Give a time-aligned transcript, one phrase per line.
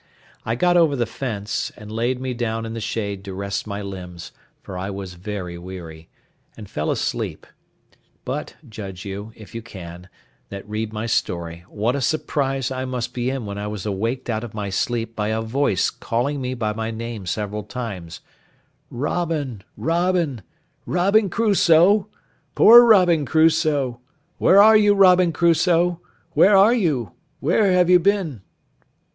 [0.47, 3.83] I got over the fence, and laid me down in the shade to rest my
[3.83, 4.31] limbs,
[4.63, 6.09] for I was very weary,
[6.57, 7.45] and fell asleep;
[8.25, 10.09] but judge you, if you can,
[10.49, 14.27] that read my story, what a surprise I must be in when I was awaked
[14.27, 18.21] out of my sleep by a voice calling me by my name several times,
[18.89, 20.41] "Robin, Robin,
[20.87, 22.07] Robin Crusoe:
[22.55, 23.99] poor Robin Crusoe!
[24.39, 26.01] Where are you, Robin Crusoe?
[26.31, 27.11] Where are you?
[27.39, 28.41] Where have you been?"